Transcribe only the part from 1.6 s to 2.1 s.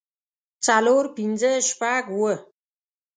شپږ